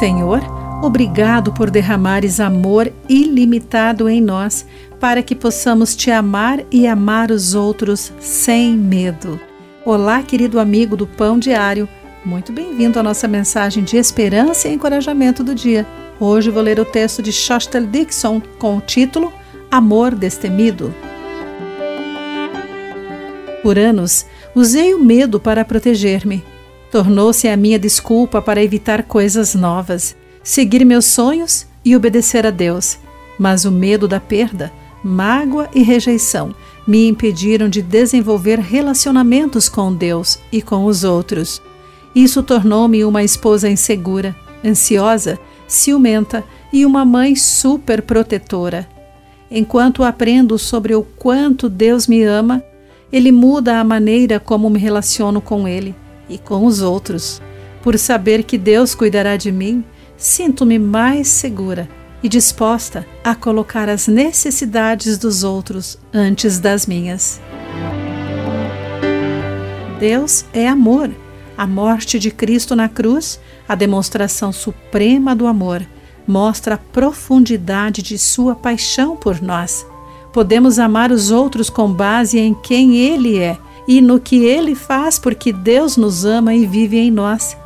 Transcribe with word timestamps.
Senhor, 0.00 0.40
obrigado 0.82 1.52
por 1.52 1.70
derramares 1.70 2.40
amor 2.40 2.90
ilimitado 3.06 4.08
em 4.08 4.18
nós, 4.18 4.64
para 4.98 5.22
que 5.22 5.34
possamos 5.34 5.94
te 5.94 6.10
amar 6.10 6.64
e 6.70 6.86
amar 6.86 7.30
os 7.30 7.54
outros 7.54 8.10
sem 8.18 8.78
medo. 8.78 9.38
Olá, 9.84 10.22
querido 10.22 10.58
amigo 10.58 10.96
do 10.96 11.06
Pão 11.06 11.38
Diário. 11.38 11.86
Muito 12.24 12.50
bem-vindo 12.50 12.98
à 12.98 13.02
nossa 13.02 13.28
mensagem 13.28 13.84
de 13.84 13.98
esperança 13.98 14.68
e 14.68 14.72
encorajamento 14.72 15.44
do 15.44 15.54
dia. 15.54 15.86
Hoje 16.18 16.48
vou 16.48 16.62
ler 16.62 16.80
o 16.80 16.84
texto 16.86 17.22
de 17.22 17.30
Shostel 17.30 17.86
Dixon 17.86 18.40
com 18.58 18.78
o 18.78 18.80
título 18.80 19.30
Amor 19.70 20.14
Destemido. 20.14 20.94
Por 23.62 23.78
anos, 23.78 24.24
usei 24.54 24.94
o 24.94 25.04
medo 25.04 25.38
para 25.38 25.62
proteger-me. 25.62 26.42
Tornou-se 26.90 27.46
a 27.46 27.56
minha 27.56 27.78
desculpa 27.78 28.42
para 28.42 28.62
evitar 28.62 29.04
coisas 29.04 29.54
novas, 29.54 30.16
seguir 30.42 30.84
meus 30.84 31.04
sonhos 31.04 31.64
e 31.84 31.94
obedecer 31.94 32.44
a 32.44 32.50
Deus. 32.50 32.98
Mas 33.38 33.64
o 33.64 33.70
medo 33.70 34.08
da 34.08 34.18
perda, 34.18 34.72
mágoa 35.02 35.68
e 35.72 35.82
rejeição 35.82 36.52
me 36.86 37.06
impediram 37.06 37.68
de 37.68 37.80
desenvolver 37.80 38.58
relacionamentos 38.58 39.68
com 39.68 39.94
Deus 39.94 40.40
e 40.50 40.60
com 40.60 40.84
os 40.84 41.04
outros. 41.04 41.62
Isso 42.12 42.42
tornou-me 42.42 43.04
uma 43.04 43.22
esposa 43.22 43.70
insegura, 43.70 44.34
ansiosa 44.64 45.38
ciumenta 45.68 46.42
e 46.72 46.84
uma 46.84 47.04
mãe 47.04 47.36
super 47.36 48.02
protetora. 48.02 48.88
Enquanto 49.48 50.02
aprendo 50.02 50.58
sobre 50.58 50.96
o 50.96 51.04
quanto 51.04 51.68
Deus 51.68 52.08
me 52.08 52.24
ama, 52.24 52.60
Ele 53.12 53.30
muda 53.30 53.78
a 53.78 53.84
maneira 53.84 54.40
como 54.40 54.68
me 54.68 54.78
relaciono 54.80 55.40
com 55.40 55.68
Ele 55.68 55.94
e 56.30 56.38
com 56.38 56.64
os 56.64 56.80
outros. 56.80 57.42
Por 57.82 57.98
saber 57.98 58.44
que 58.44 58.56
Deus 58.56 58.94
cuidará 58.94 59.36
de 59.36 59.52
mim, 59.52 59.84
sinto-me 60.16 60.78
mais 60.78 61.28
segura 61.28 61.88
e 62.22 62.28
disposta 62.28 63.06
a 63.22 63.34
colocar 63.34 63.88
as 63.88 64.06
necessidades 64.06 65.18
dos 65.18 65.44
outros 65.44 65.98
antes 66.14 66.58
das 66.58 66.86
minhas. 66.86 67.40
Deus 69.98 70.46
é 70.54 70.66
amor 70.66 71.10
a 71.60 71.66
morte 71.66 72.18
de 72.18 72.30
Cristo 72.30 72.74
na 72.74 72.88
cruz, 72.88 73.38
a 73.68 73.74
demonstração 73.74 74.50
suprema 74.50 75.36
do 75.36 75.46
amor, 75.46 75.86
mostra 76.26 76.76
a 76.76 76.78
profundidade 76.78 78.00
de 78.00 78.16
sua 78.16 78.54
paixão 78.54 79.14
por 79.14 79.42
nós. 79.42 79.86
Podemos 80.32 80.78
amar 80.78 81.12
os 81.12 81.30
outros 81.30 81.68
com 81.68 81.92
base 81.92 82.38
em 82.38 82.54
quem 82.54 82.96
Ele 82.96 83.38
é 83.38 83.58
e 83.90 84.00
no 84.00 84.20
que 84.20 84.44
Ele 84.44 84.76
faz, 84.76 85.18
porque 85.18 85.52
Deus 85.52 85.96
nos 85.96 86.24
ama 86.24 86.54
e 86.54 86.64
vive 86.64 86.96
em 86.96 87.10
nós. 87.10 87.56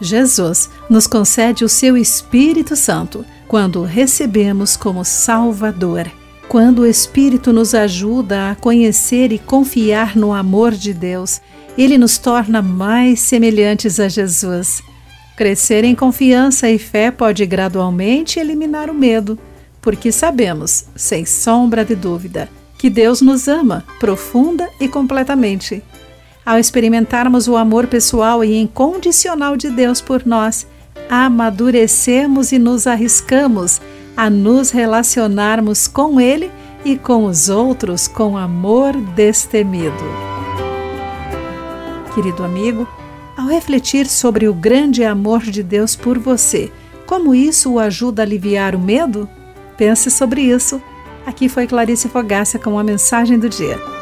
Jesus 0.00 0.70
nos 0.88 1.08
concede 1.08 1.64
o 1.64 1.68
seu 1.68 1.96
Espírito 1.96 2.76
Santo 2.76 3.24
quando 3.48 3.80
o 3.80 3.84
recebemos 3.84 4.76
como 4.76 5.04
Salvador. 5.04 6.08
Quando 6.46 6.82
o 6.82 6.86
Espírito 6.86 7.52
nos 7.52 7.74
ajuda 7.74 8.52
a 8.52 8.54
conhecer 8.54 9.32
e 9.32 9.40
confiar 9.40 10.14
no 10.14 10.32
amor 10.32 10.70
de 10.70 10.94
Deus, 10.94 11.40
ele 11.76 11.98
nos 11.98 12.16
torna 12.16 12.62
mais 12.62 13.18
semelhantes 13.18 13.98
a 13.98 14.08
Jesus. 14.08 14.84
Crescer 15.36 15.82
em 15.82 15.96
confiança 15.96 16.70
e 16.70 16.78
fé 16.78 17.10
pode 17.10 17.44
gradualmente 17.44 18.38
eliminar 18.38 18.88
o 18.88 18.94
medo, 18.94 19.36
porque 19.80 20.12
sabemos, 20.12 20.84
sem 20.94 21.26
sombra 21.26 21.84
de 21.84 21.96
dúvida, 21.96 22.48
que 22.82 22.90
Deus 22.90 23.20
nos 23.20 23.46
ama 23.46 23.84
profunda 24.00 24.68
e 24.80 24.88
completamente. 24.88 25.84
Ao 26.44 26.58
experimentarmos 26.58 27.46
o 27.46 27.56
amor 27.56 27.86
pessoal 27.86 28.42
e 28.42 28.60
incondicional 28.60 29.56
de 29.56 29.70
Deus 29.70 30.00
por 30.00 30.26
nós, 30.26 30.66
amadurecemos 31.08 32.50
e 32.50 32.58
nos 32.58 32.88
arriscamos 32.88 33.80
a 34.16 34.28
nos 34.28 34.72
relacionarmos 34.72 35.86
com 35.86 36.20
Ele 36.20 36.50
e 36.84 36.98
com 36.98 37.26
os 37.26 37.48
outros 37.48 38.08
com 38.08 38.36
amor 38.36 38.96
destemido 39.14 40.02
querido 42.16 42.42
amigo, 42.42 42.86
ao 43.38 43.46
refletir 43.46 44.06
sobre 44.06 44.48
o 44.48 44.52
grande 44.52 45.04
amor 45.04 45.40
de 45.42 45.62
Deus 45.62 45.94
por 45.94 46.18
você, 46.18 46.70
como 47.06 47.32
isso 47.32 47.74
o 47.74 47.78
ajuda 47.78 48.22
a 48.22 48.26
aliviar 48.26 48.74
o 48.74 48.78
medo? 48.78 49.26
Pense 49.78 50.10
sobre 50.10 50.42
isso. 50.42 50.82
Aqui 51.24 51.48
foi 51.48 51.66
Clarice 51.66 52.08
Fogácia 52.08 52.58
com 52.58 52.78
a 52.78 52.84
mensagem 52.84 53.38
do 53.38 53.48
dia. 53.48 54.01